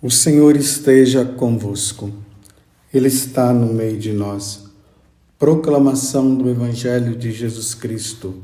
[0.00, 2.12] O Senhor esteja convosco,
[2.94, 4.62] Ele está no meio de nós.
[5.36, 8.36] Proclamação do Evangelho de Jesus Cristo,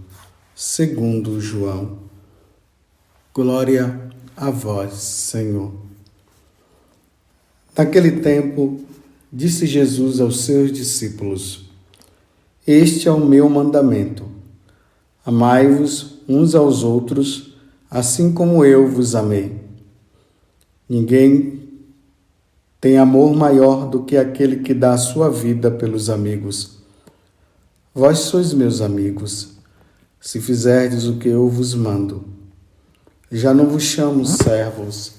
[0.52, 1.98] segundo João.
[3.32, 5.72] Glória a vós, Senhor.
[7.78, 8.80] Naquele tempo,
[9.32, 11.70] disse Jesus aos seus discípulos:
[12.66, 14.24] Este é o meu mandamento.
[15.24, 17.54] Amai-vos uns aos outros,
[17.88, 19.63] assim como eu vos amei.
[20.88, 21.62] Ninguém
[22.80, 26.78] tem amor maior do que aquele que dá a sua vida pelos amigos.
[27.94, 29.54] Vós sois meus amigos,
[30.20, 32.24] se fizerdes o que eu vos mando.
[33.32, 35.14] Já não vos chamo servos,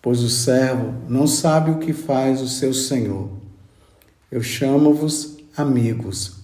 [0.00, 3.28] pois o servo não sabe o que faz o seu senhor.
[4.32, 6.36] Eu chamo-vos amigos,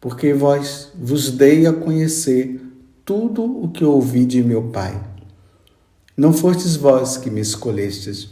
[0.00, 2.60] porque vós vos dei a conhecer
[3.04, 5.09] tudo o que ouvi de meu Pai.
[6.20, 8.28] Não fostes vós que me escolhestes,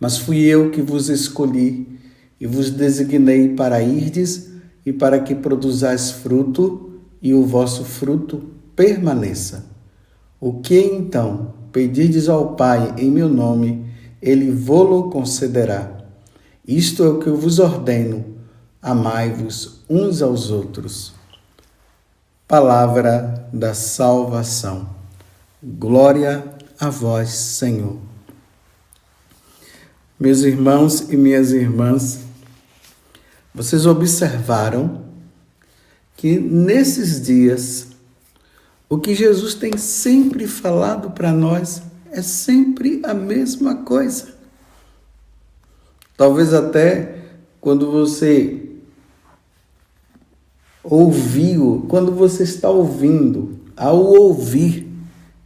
[0.00, 2.00] mas fui eu que vos escolhi
[2.40, 4.50] e vos designei para irdes
[4.84, 9.66] e para que produzais fruto e o vosso fruto permaneça.
[10.40, 13.86] O que então pedirdes ao Pai em meu nome,
[14.20, 15.96] ele vô-lo concederá.
[16.66, 18.24] Isto é o que eu vos ordeno:
[18.82, 21.14] amai-vos uns aos outros.
[22.48, 24.88] Palavra da salvação.
[25.62, 27.98] Glória a vós, Senhor.
[30.18, 32.20] Meus irmãos e minhas irmãs,
[33.54, 35.04] vocês observaram
[36.16, 37.88] que nesses dias
[38.88, 44.34] o que Jesus tem sempre falado para nós é sempre a mesma coisa.
[46.16, 47.18] Talvez até
[47.60, 48.70] quando você
[50.82, 54.93] ouviu, quando você está ouvindo, ao ouvir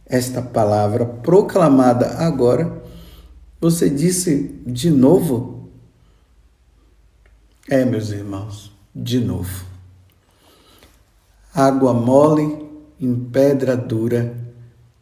[0.09, 2.81] esta palavra proclamada agora,
[3.61, 5.69] você disse de novo?
[7.69, 9.65] É, meus irmãos, de novo.
[11.53, 12.67] Água mole
[12.99, 14.35] em pedra dura,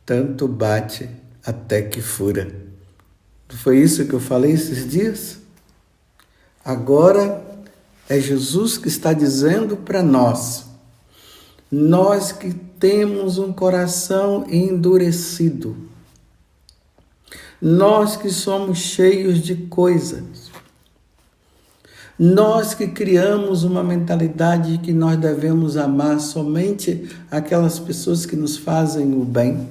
[0.05, 1.09] tanto bate
[1.45, 2.53] até que fura.
[3.47, 5.39] Foi isso que eu falei esses dias?
[6.65, 7.45] Agora
[8.09, 10.66] é Jesus que está dizendo para nós
[11.71, 15.75] nós que temos um coração endurecido,
[17.61, 20.51] nós que somos cheios de coisas,
[22.17, 28.57] nós que criamos uma mentalidade de que nós devemos amar somente aquelas pessoas que nos
[28.57, 29.67] fazem o bem.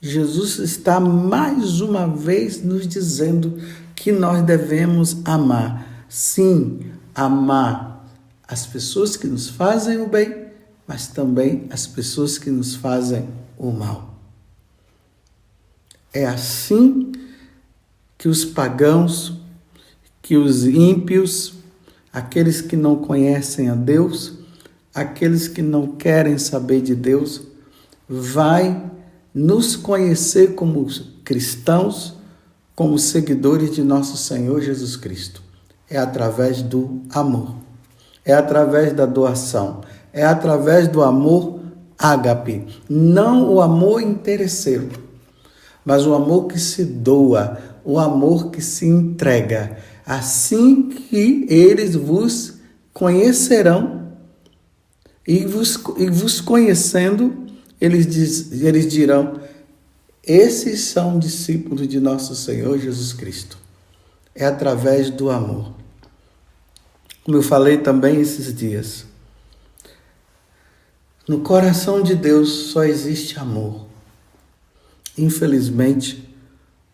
[0.00, 3.58] Jesus está mais uma vez nos dizendo
[3.96, 6.04] que nós devemos amar.
[6.08, 6.80] Sim,
[7.14, 8.06] amar
[8.46, 10.39] as pessoas que nos fazem o bem
[10.90, 14.12] mas também as pessoas que nos fazem o mal.
[16.12, 17.12] É assim
[18.18, 19.34] que os pagãos,
[20.20, 21.54] que os ímpios,
[22.12, 24.32] aqueles que não conhecem a Deus,
[24.92, 27.42] aqueles que não querem saber de Deus,
[28.08, 28.90] vai
[29.32, 30.84] nos conhecer como
[31.22, 32.16] cristãos,
[32.74, 35.40] como seguidores de nosso Senhor Jesus Cristo.
[35.88, 37.54] É através do amor,
[38.24, 39.82] é através da doação,
[40.12, 41.60] é através do amor
[41.98, 44.88] ágape, não o amor interesseiro,
[45.84, 49.76] mas o amor que se doa, o amor que se entrega.
[50.04, 52.54] Assim que eles vos
[52.92, 54.08] conhecerão
[55.26, 57.46] e vos, e vos conhecendo,
[57.80, 59.40] eles, diz, eles dirão:
[60.26, 63.58] esses são discípulos de nosso Senhor Jesus Cristo.
[64.34, 65.72] É através do amor.
[67.24, 69.09] Como eu falei também esses dias.
[71.30, 73.86] No coração de Deus só existe amor.
[75.16, 76.28] Infelizmente,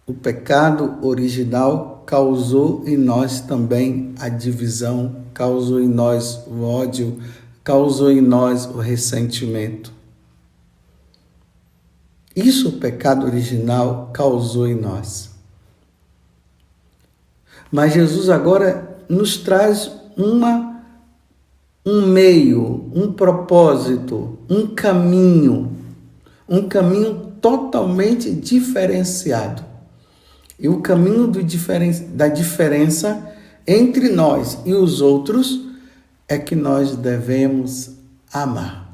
[0.06, 7.19] o pecado original causou em nós também a divisão, causou em nós o ódio,
[7.64, 9.91] causou em nós o ressentimento.
[12.36, 15.31] Isso o pecado original causou em nós.
[17.72, 20.65] Mas Jesus agora nos traz uma
[21.87, 25.71] um meio, um propósito, um caminho,
[26.49, 29.65] um caminho totalmente diferenciado.
[30.59, 33.33] E o caminho diferen da diferença
[33.65, 35.61] entre nós e os outros
[36.27, 37.93] é que nós devemos
[38.33, 38.93] amar.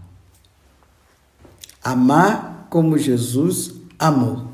[1.83, 4.49] Amar como Jesus amou.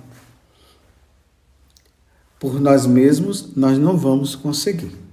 [2.38, 5.07] Por nós mesmos, nós não vamos conseguir.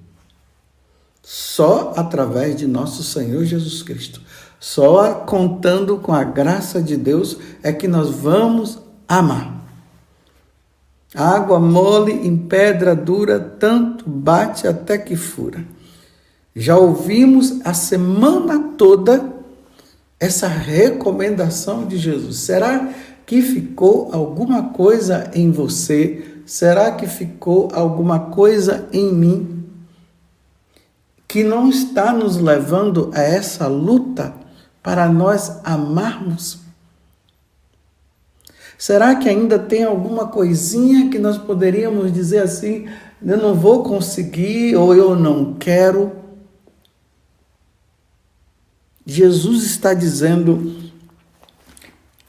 [1.28, 4.22] Só através de nosso Senhor Jesus Cristo.
[4.60, 8.78] Só contando com a graça de Deus é que nós vamos
[9.08, 9.66] amar.
[11.16, 15.66] Água mole em pedra dura, tanto bate até que fura.
[16.56, 19.34] Já ouvimos a semana toda
[20.20, 22.38] essa recomendação de Jesus.
[22.38, 22.94] Será
[23.26, 26.24] que ficou alguma coisa em você?
[26.46, 29.55] Será que ficou alguma coisa em mim
[31.36, 34.34] que não está nos levando a essa luta
[34.82, 36.60] para nós amarmos?
[38.78, 42.88] Será que ainda tem alguma coisinha que nós poderíamos dizer assim,
[43.22, 46.14] eu não vou conseguir ou eu não quero?
[49.06, 50.90] Jesus está dizendo: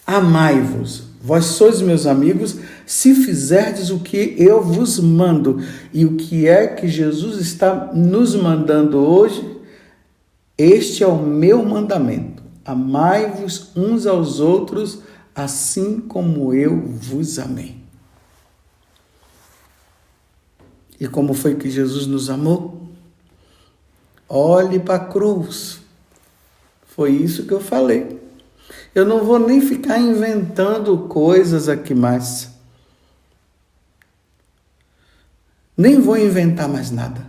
[0.04, 2.56] Amai-vos, vós sois meus amigos,
[2.86, 5.60] se fizerdes o que eu vos mando.
[5.92, 9.58] E o que é que Jesus está nos mandando hoje?
[10.56, 15.00] Este é o meu mandamento: amai-vos uns aos outros
[15.34, 17.74] assim como eu vos amei.
[21.00, 22.88] E como foi que Jesus nos amou?
[24.28, 25.80] Olhe para a cruz.
[26.86, 28.25] Foi isso que eu falei.
[28.96, 32.48] Eu não vou nem ficar inventando coisas aqui mais.
[35.76, 37.26] Nem vou inventar mais nada.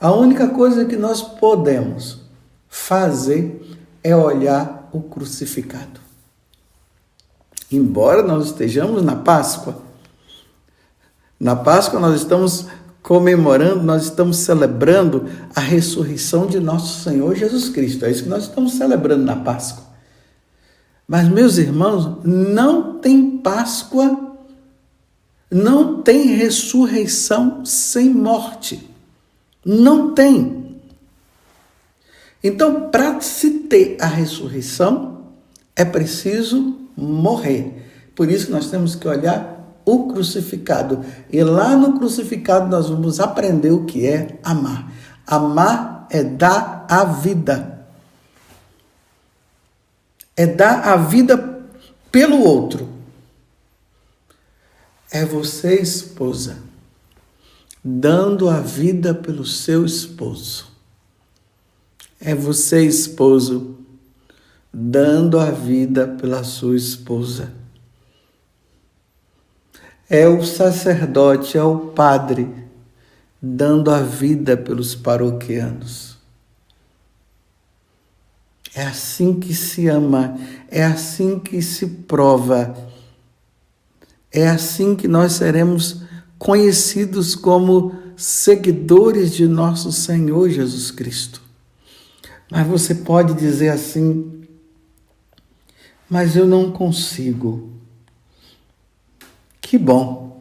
[0.00, 2.20] A única coisa que nós podemos
[2.68, 6.00] fazer é olhar o crucificado.
[7.70, 9.80] Embora nós estejamos na Páscoa,
[11.38, 12.66] na Páscoa nós estamos
[13.02, 18.04] comemorando, nós estamos celebrando a ressurreição de nosso Senhor Jesus Cristo.
[18.04, 19.84] É isso que nós estamos celebrando na Páscoa.
[21.06, 24.36] Mas, meus irmãos, não tem Páscoa,
[25.50, 28.88] não tem ressurreição sem morte.
[29.64, 30.76] Não tem.
[32.42, 35.24] Então, para se ter a ressurreição,
[35.74, 37.86] é preciso morrer.
[38.14, 41.04] Por isso nós temos que olhar o crucificado.
[41.30, 44.92] E lá no crucificado nós vamos aprender o que é amar.
[45.26, 47.86] Amar é dar a vida.
[50.36, 51.60] É dar a vida
[52.10, 52.88] pelo outro.
[55.10, 56.58] É você, esposa,
[57.82, 60.68] dando a vida pelo seu esposo.
[62.20, 63.76] É você, esposo,
[64.72, 67.59] dando a vida pela sua esposa.
[70.10, 72.52] É o sacerdote, é o padre,
[73.40, 76.18] dando a vida pelos paroquianos.
[78.74, 80.36] É assim que se ama,
[80.68, 82.76] é assim que se prova,
[84.32, 86.02] é assim que nós seremos
[86.38, 91.40] conhecidos como seguidores de nosso Senhor Jesus Cristo.
[92.50, 94.44] Mas você pode dizer assim:
[96.08, 97.79] mas eu não consigo.
[99.70, 100.40] Que bom.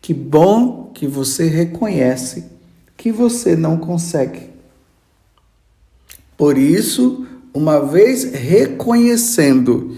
[0.00, 2.44] Que bom que você reconhece
[2.96, 4.50] que você não consegue.
[6.36, 9.96] Por isso, uma vez reconhecendo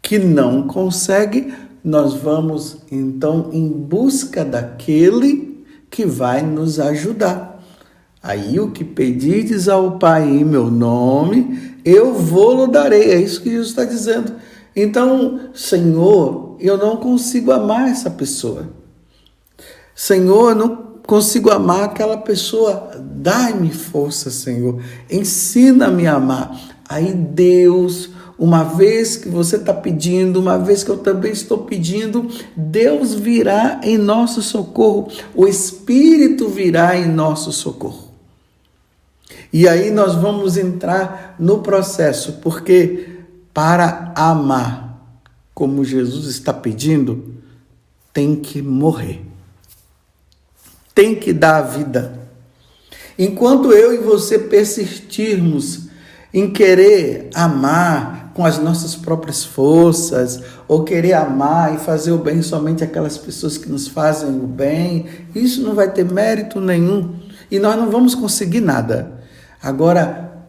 [0.00, 1.52] que não consegue,
[1.82, 7.60] nós vamos então em busca daquele que vai nos ajudar.
[8.22, 13.10] Aí o que pedides ao Pai em meu nome, eu vou-lo darei.
[13.10, 14.32] É isso que Jesus está dizendo.
[14.76, 18.68] Então, Senhor, eu não consigo amar essa pessoa.
[19.94, 22.90] Senhor, eu não consigo amar aquela pessoa.
[22.98, 24.82] Dai-me força, Senhor.
[25.10, 26.58] Ensina-me a amar.
[26.88, 28.10] Aí Deus
[28.42, 33.80] uma vez que você está pedindo, uma vez que eu também estou pedindo, Deus virá
[33.84, 38.08] em nosso socorro, o Espírito virá em nosso socorro.
[39.52, 43.20] E aí nós vamos entrar no processo, porque
[43.54, 44.91] para amar,
[45.62, 47.36] como Jesus está pedindo,
[48.12, 49.24] tem que morrer.
[50.92, 52.18] Tem que dar a vida.
[53.16, 55.86] Enquanto eu e você persistirmos
[56.34, 62.42] em querer amar com as nossas próprias forças, ou querer amar e fazer o bem
[62.42, 67.60] somente aquelas pessoas que nos fazem o bem, isso não vai ter mérito nenhum e
[67.60, 69.12] nós não vamos conseguir nada.
[69.62, 70.42] Agora,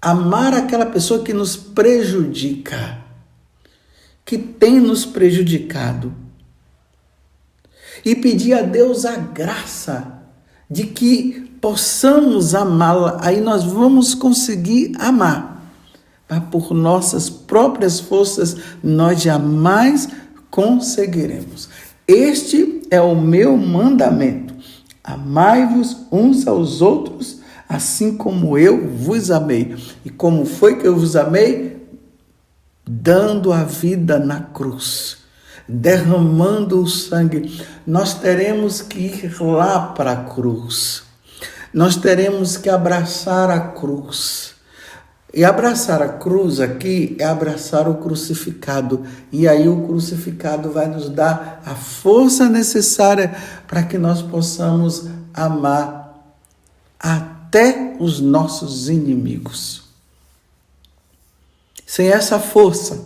[0.00, 3.07] amar aquela pessoa que nos prejudica,
[4.28, 6.14] que tem nos prejudicado,
[8.04, 10.20] e pedir a Deus a graça
[10.70, 15.72] de que possamos amá-la, aí nós vamos conseguir amar.
[16.28, 18.54] Mas por nossas próprias forças
[18.84, 20.10] nós jamais
[20.50, 21.70] conseguiremos.
[22.06, 24.54] Este é o meu mandamento:
[25.02, 29.76] amai-vos uns aos outros assim como eu vos amei.
[30.04, 31.67] E como foi que eu vos amei?
[32.90, 35.18] Dando a vida na cruz,
[35.68, 41.02] derramando o sangue, nós teremos que ir lá para a cruz.
[41.70, 44.54] Nós teremos que abraçar a cruz.
[45.34, 49.04] E abraçar a cruz aqui é abraçar o crucificado.
[49.30, 56.34] E aí o crucificado vai nos dar a força necessária para que nós possamos amar
[56.98, 59.87] até os nossos inimigos.
[61.88, 63.02] Sem essa força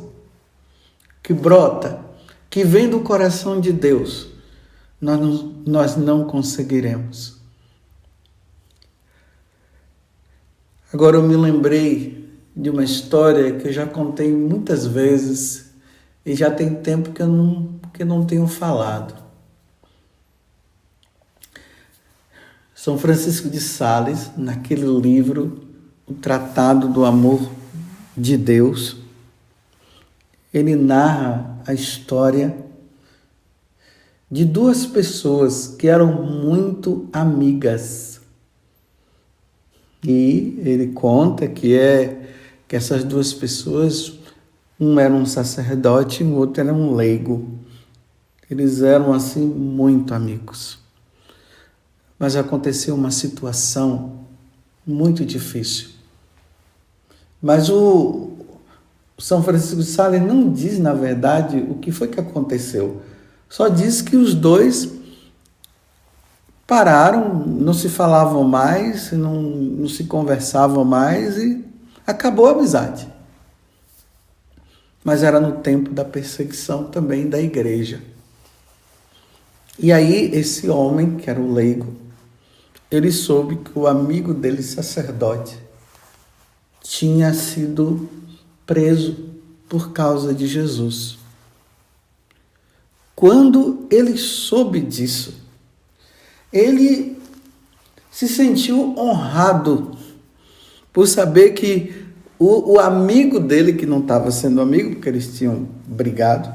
[1.23, 2.05] que brota,
[2.51, 4.27] que vem do coração de Deus,
[5.01, 7.37] nós não, nós não conseguiremos.
[10.93, 15.71] Agora eu me lembrei de uma história que eu já contei muitas vezes
[16.27, 19.15] e já tem tempo que eu não, que não tenho falado.
[22.75, 25.69] São Francisco de Sales, naquele livro,
[26.05, 27.62] O Tratado do Amor
[28.17, 28.97] de Deus,
[30.53, 32.57] ele narra a história
[34.31, 38.13] de duas pessoas que eram muito amigas
[40.05, 42.35] e ele conta que é
[42.67, 44.15] que essas duas pessoas,
[44.81, 47.47] um era um sacerdote e o outro era um leigo.
[48.51, 50.79] Eles eram assim muito amigos.
[52.19, 54.25] Mas aconteceu uma situação
[54.85, 55.91] muito difícil.
[57.43, 58.31] Mas o
[59.19, 63.03] São Francisco de Sales não diz, na verdade, o que foi que aconteceu.
[63.49, 64.89] Só diz que os dois
[66.67, 71.65] pararam, não se falavam mais, não, não se conversavam mais e
[72.07, 73.09] acabou a amizade.
[75.05, 78.01] Mas era no tempo da perseguição também da igreja.
[79.79, 81.97] E aí, esse homem, que era o leigo,
[82.89, 85.59] ele soube que o amigo dele, sacerdote,
[86.93, 88.07] tinha sido
[88.67, 89.17] preso
[89.67, 91.17] por causa de Jesus.
[93.17, 95.35] Quando ele soube disso,
[96.53, 97.17] ele
[98.11, 99.97] se sentiu honrado
[100.93, 102.05] por saber que
[102.39, 106.53] o, o amigo dele, que não estava sendo amigo, porque eles tinham brigado,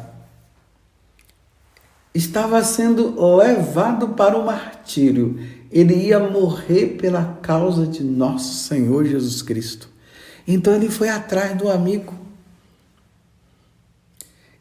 [2.14, 5.40] estava sendo levado para o martírio.
[5.72, 9.97] Ele ia morrer pela causa de nosso Senhor Jesus Cristo.
[10.48, 12.16] Então ele foi atrás do amigo.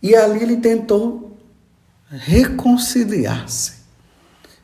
[0.03, 1.37] E ali ele tentou
[2.11, 3.77] reconciliar-se.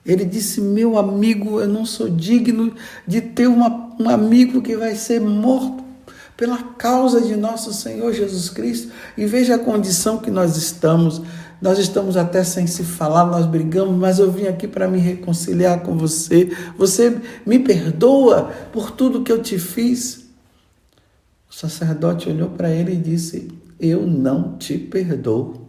[0.04, 2.74] Ele disse: Meu amigo, eu não sou digno
[3.06, 5.82] de ter uma, um amigo que vai ser morto
[6.36, 8.92] pela causa de nosso Senhor Jesus Cristo.
[9.16, 11.22] E veja a condição que nós estamos.
[11.60, 15.80] Nós estamos até sem se falar, nós brigamos, mas eu vim aqui para me reconciliar
[15.82, 16.50] com você.
[16.76, 20.21] Você me perdoa por tudo que eu te fiz.
[21.52, 25.62] O sacerdote olhou para ele e disse: Eu não te perdoo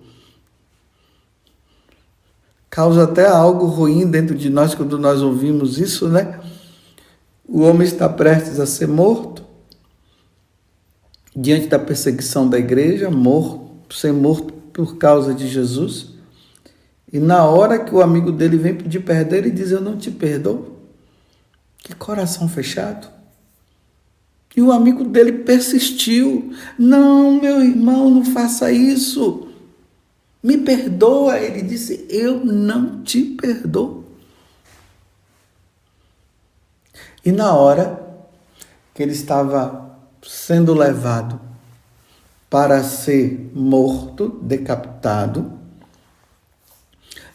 [2.73, 6.39] causa até algo ruim dentro de nós quando nós ouvimos isso, né?
[7.47, 9.43] O homem está prestes a ser morto
[11.35, 16.13] diante da perseguição da igreja, morto, ser morto por causa de Jesus.
[17.11, 20.09] E na hora que o amigo dele vem pedir perdão, ele diz: Eu não te
[20.09, 20.79] perdoo.
[21.77, 23.07] Que coração fechado.
[24.55, 29.47] E o amigo dele persistiu: Não, meu irmão, não faça isso.
[30.41, 31.39] Me perdoa.
[31.39, 34.03] Ele disse: Eu não te perdoo.
[37.25, 38.01] E na hora
[38.93, 41.39] que ele estava sendo levado
[42.49, 45.53] para ser morto, decapitado,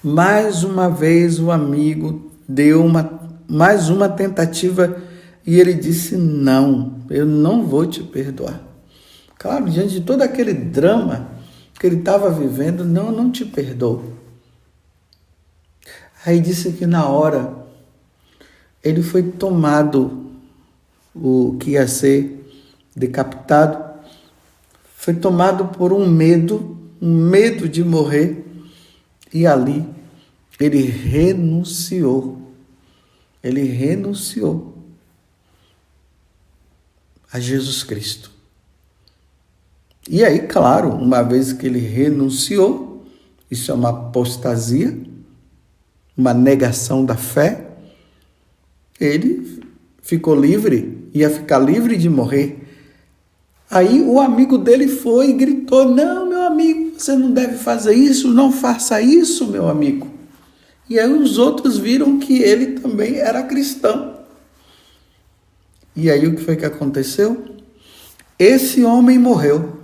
[0.05, 5.03] mais uma vez o amigo deu uma, mais uma tentativa
[5.45, 8.63] e ele disse: Não, eu não vou te perdoar.
[9.39, 11.29] Claro, diante de todo aquele drama
[11.79, 14.15] que ele estava vivendo, não, não te perdoo.
[16.27, 17.57] Aí disse que na hora
[18.83, 20.27] ele foi tomado,
[21.15, 22.35] o que ia ser
[22.95, 23.85] decapitado,
[24.97, 28.45] foi tomado por um medo, um medo de morrer,
[29.33, 29.87] e ali
[30.59, 32.37] ele renunciou.
[33.43, 34.78] Ele renunciou
[37.33, 38.31] a Jesus Cristo.
[40.09, 43.05] E aí, claro, uma vez que ele renunciou,
[43.51, 44.99] isso é uma apostasia,
[46.17, 47.69] uma negação da fé,
[48.99, 49.63] ele
[50.03, 52.67] ficou livre, ia ficar livre de morrer.
[53.71, 58.29] Aí o amigo dele foi e gritou: Não, meu amigo, você não deve fazer isso,
[58.33, 60.09] não faça isso, meu amigo.
[60.89, 64.18] E aí os outros viram que ele também era cristão.
[66.01, 67.57] E aí o que foi que aconteceu?
[68.39, 69.83] Esse homem morreu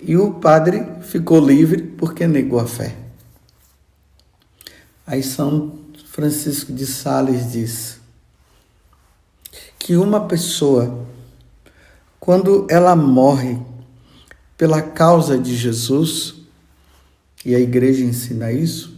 [0.00, 2.96] e o padre ficou livre porque negou a fé.
[5.06, 8.00] Aí São Francisco de Sales diz
[9.78, 11.06] que uma pessoa,
[12.18, 13.60] quando ela morre
[14.56, 16.36] pela causa de Jesus,
[17.44, 18.96] e a igreja ensina isso,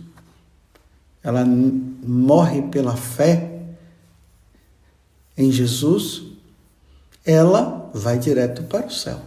[1.24, 3.53] ela morre pela fé
[5.36, 6.22] em Jesus,
[7.24, 9.20] ela vai direto para o céu.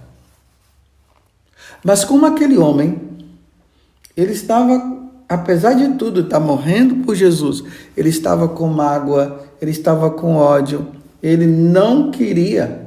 [1.83, 2.99] Mas como aquele homem,
[4.15, 7.63] ele estava, apesar de tudo, estar tá morrendo por Jesus,
[7.95, 10.87] ele estava com mágoa, ele estava com ódio,
[11.21, 12.85] ele não queria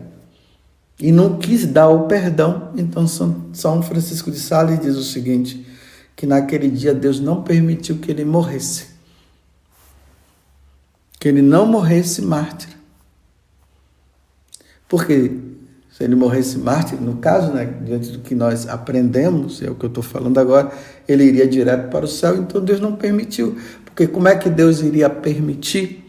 [0.98, 2.72] e não quis dar o perdão.
[2.76, 5.66] Então São Francisco de Sales diz o seguinte,
[6.14, 8.88] que naquele dia Deus não permitiu que ele morresse.
[11.18, 12.79] Que ele não morresse mártir.
[14.90, 15.30] Porque
[15.88, 19.84] se ele morresse mártir, no caso, né, diante do que nós aprendemos, é o que
[19.84, 20.72] eu estou falando agora,
[21.08, 23.56] ele iria direto para o céu, então Deus não permitiu.
[23.84, 26.04] Porque como é que Deus iria permitir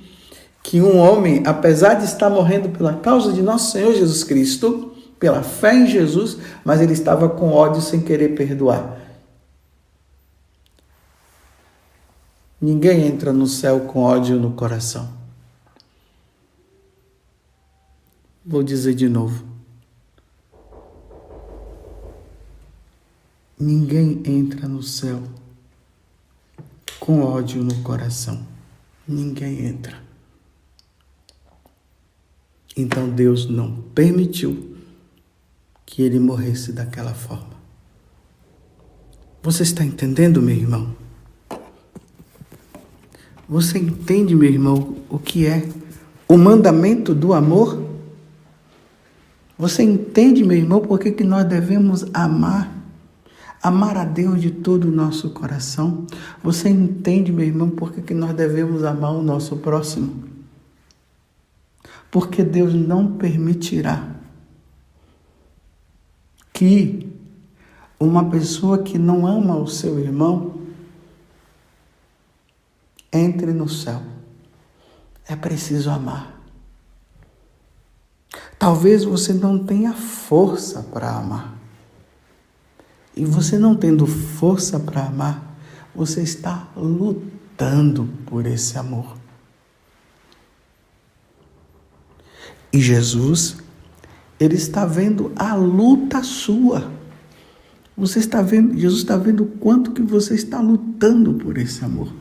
[0.64, 5.44] que um homem, apesar de estar morrendo pela causa de nosso Senhor Jesus Cristo, pela
[5.44, 8.98] fé em Jesus, mas ele estava com ódio sem querer perdoar.
[12.60, 15.21] Ninguém entra no céu com ódio no coração.
[18.52, 19.46] Vou dizer de novo.
[23.58, 25.24] Ninguém entra no céu
[27.00, 28.46] com ódio no coração.
[29.08, 30.04] Ninguém entra.
[32.76, 34.76] Então Deus não permitiu
[35.86, 37.56] que ele morresse daquela forma.
[39.42, 40.94] Você está entendendo, meu irmão?
[43.48, 45.66] Você entende, meu irmão, o que é
[46.28, 47.91] o mandamento do amor?
[49.62, 52.76] Você entende, meu irmão, por que, que nós devemos amar?
[53.62, 56.08] Amar a Deus de todo o nosso coração.
[56.44, 60.24] Você entende, meu irmão, por que, que nós devemos amar o nosso próximo?
[62.10, 64.16] Porque Deus não permitirá
[66.52, 67.08] que
[68.00, 70.60] uma pessoa que não ama o seu irmão
[73.14, 74.02] entre no céu.
[75.28, 76.41] É preciso amar.
[78.62, 81.58] Talvez você não tenha força para amar.
[83.18, 85.58] E você não tendo força para amar,
[85.96, 89.18] você está lutando por esse amor.
[92.72, 93.58] E Jesus,
[94.40, 96.92] ele está vendo a luta sua.
[97.98, 102.14] Você está vendo, Jesus está vendo o quanto que você está lutando por esse amor.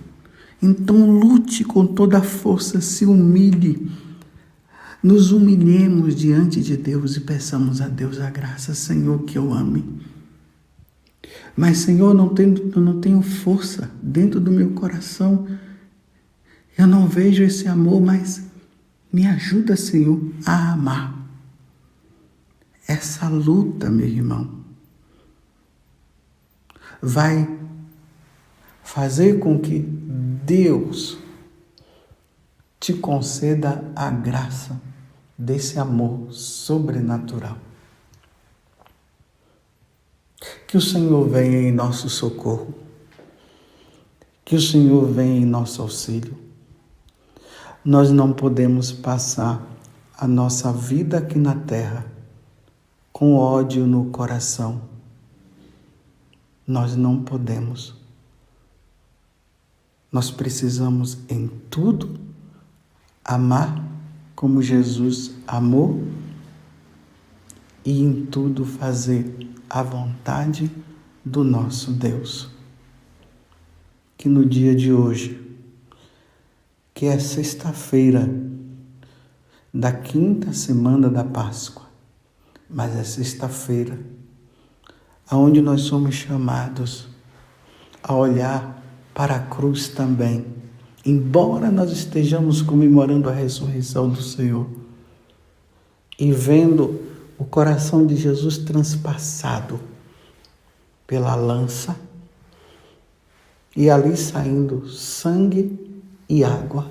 [0.63, 4.10] Então lute com toda a força, se humilhe.
[5.03, 10.03] Nos humilhemos diante de Deus e peçamos a Deus a graça, Senhor, que eu ame.
[11.57, 15.47] Mas, Senhor, não tenho, eu não tenho força dentro do meu coração.
[16.77, 18.45] Eu não vejo esse amor, mas
[19.11, 21.19] me ajuda, Senhor, a amar.
[22.87, 24.61] Essa luta, meu irmão,
[27.01, 27.49] vai
[28.83, 31.17] fazer com que Deus
[32.79, 34.90] te conceda a graça
[35.41, 37.57] desse amor sobrenatural.
[40.69, 42.75] Que o Senhor venha em nosso socorro.
[44.45, 46.37] Que o Senhor venha em nosso auxílio.
[47.83, 49.67] Nós não podemos passar
[50.17, 52.05] a nossa vida aqui na terra
[53.11, 54.83] com ódio no coração.
[56.67, 57.95] Nós não podemos.
[60.13, 62.21] Nós precisamos em tudo
[63.25, 63.80] amar
[64.35, 66.03] como Jesus amou
[67.85, 70.71] e em tudo fazer a vontade
[71.25, 72.49] do nosso Deus.
[74.17, 75.41] Que no dia de hoje,
[76.93, 78.29] que é sexta-feira
[79.73, 81.87] da quinta semana da Páscoa,
[82.69, 83.99] mas é sexta-feira,
[85.29, 87.09] aonde nós somos chamados
[88.03, 88.83] a olhar
[89.15, 90.45] para a cruz também.
[91.05, 94.67] Embora nós estejamos comemorando a ressurreição do Senhor
[96.19, 97.01] e vendo
[97.39, 99.81] o coração de Jesus transpassado
[101.07, 101.97] pela lança
[103.75, 106.87] e ali saindo sangue e água,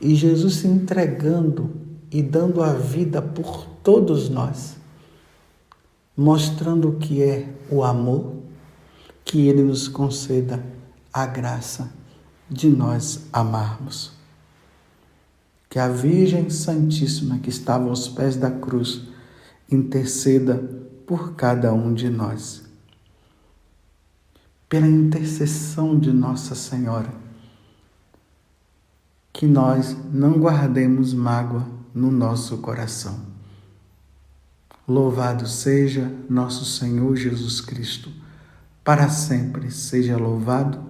[0.00, 1.70] e Jesus se entregando
[2.10, 4.76] e dando a vida por todos nós,
[6.16, 8.32] mostrando o que é o amor
[9.22, 10.64] que Ele nos conceda
[11.12, 11.99] a graça
[12.50, 14.12] de nós amarmos.
[15.68, 19.02] Que a Virgem Santíssima que estava aos pés da cruz
[19.70, 20.56] interceda
[21.06, 22.64] por cada um de nós.
[24.68, 27.12] Pela intercessão de Nossa Senhora,
[29.32, 33.20] que nós não guardemos mágoa no nosso coração.
[34.86, 38.10] Louvado seja nosso Senhor Jesus Cristo,
[38.82, 40.89] para sempre seja louvado,